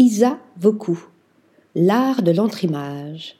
[0.00, 0.96] Isa Voku,
[1.74, 3.34] l'art de l'entre-image.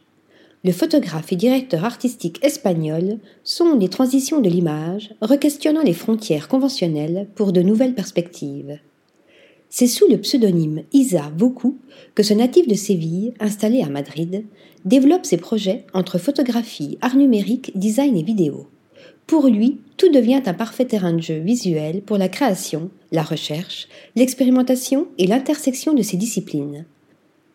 [0.65, 7.29] Le photographe et directeur artistique espagnol sonde les transitions de l'image, requestionnant les frontières conventionnelles
[7.37, 8.81] pour de nouvelles perspectives.
[9.69, 11.79] C'est sous le pseudonyme Isa Voku
[12.17, 14.45] que ce natif de Séville, installé à Madrid,
[14.85, 18.67] développe ses projets entre photographie, art numérique, design et vidéo.
[19.29, 23.89] Pour lui, tout devient un parfait terrain de jeu visuel pour la création, la recherche,
[24.17, 26.87] l'expérimentation et l'intersection de ces disciplines.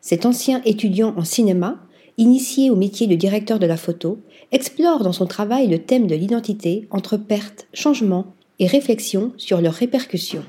[0.02, 1.80] Cet ancien étudiant en cinéma,
[2.18, 4.20] initié au métier de directeur de la photo,
[4.52, 9.74] explore dans son travail le thème de l'identité entre perte, changement et réflexion sur leurs
[9.74, 10.44] répercussions.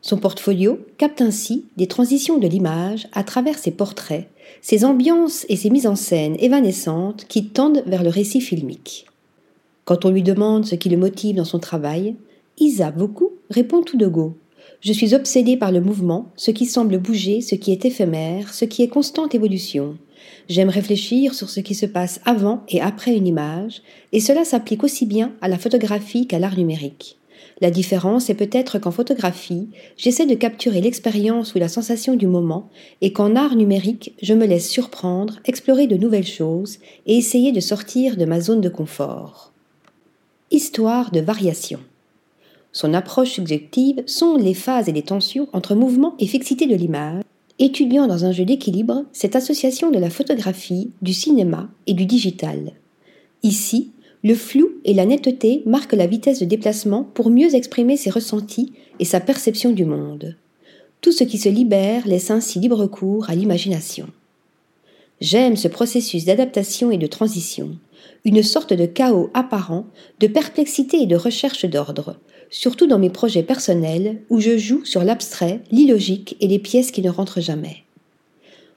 [0.00, 4.28] Son portfolio capte ainsi des transitions de l'image à travers ses portraits,
[4.60, 9.06] ses ambiances et ses mises en scène évanescentes qui tendent vers le récit filmique.
[9.84, 12.16] Quand on lui demande ce qui le motive dans son travail,
[12.58, 14.36] Isa beaucoup répond tout de go.
[14.80, 18.64] Je suis obsédé par le mouvement, ce qui semble bouger, ce qui est éphémère, ce
[18.64, 19.96] qui est constante évolution.
[20.48, 24.84] J'aime réfléchir sur ce qui se passe avant et après une image, et cela s'applique
[24.84, 27.18] aussi bien à la photographie qu'à l'art numérique.
[27.60, 32.68] La différence est peut-être qu'en photographie, j'essaie de capturer l'expérience ou la sensation du moment,
[33.00, 37.60] et qu'en art numérique, je me laisse surprendre, explorer de nouvelles choses et essayer de
[37.60, 39.52] sortir de ma zone de confort.
[40.50, 41.80] Histoire de variation.
[42.72, 47.22] Son approche subjective sont les phases et les tensions entre mouvement et fixité de l'image,
[47.58, 52.72] étudiant dans un jeu d'équilibre cette association de la photographie, du cinéma et du digital.
[53.42, 53.92] Ici,
[54.24, 58.72] le flou et la netteté marquent la vitesse de déplacement pour mieux exprimer ses ressentis
[59.00, 60.36] et sa perception du monde.
[61.00, 64.06] Tout ce qui se libère laisse ainsi libre cours à l'imagination.
[65.20, 67.76] J'aime ce processus d'adaptation et de transition,
[68.24, 69.86] une sorte de chaos apparent,
[70.20, 72.16] de perplexité et de recherche d'ordre,
[72.50, 77.02] surtout dans mes projets personnels où je joue sur l'abstrait, l'illogique et les pièces qui
[77.02, 77.84] ne rentrent jamais.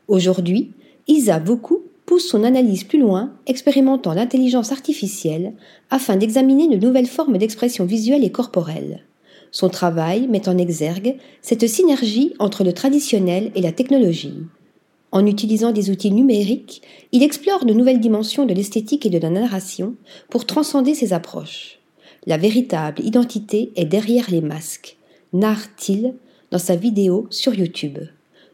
[0.08, 0.72] Aujourd'hui,
[1.08, 5.54] Isa beaucoup pousse son analyse plus loin, expérimentant l'intelligence artificielle
[5.90, 9.04] afin d'examiner de nouvelles formes d'expression visuelle et corporelle.
[9.52, 14.34] Son travail met en exergue cette synergie entre le traditionnel et la technologie,
[15.16, 16.82] en utilisant des outils numériques,
[17.14, 19.96] il explore de nouvelles dimensions de l'esthétique et de la narration
[20.30, 21.80] pour transcender ses approches.
[22.26, 24.98] La véritable identité est derrière les masques,
[25.32, 26.16] narre-t-il
[26.52, 27.98] dans sa vidéo sur YouTube.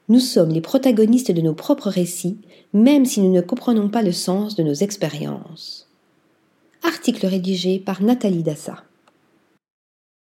[0.08, 2.38] Nous sommes les protagonistes de nos propres récits,
[2.74, 5.90] même si nous ne comprenons pas le sens de nos expériences.
[6.84, 8.84] Article rédigé par Nathalie Dassa.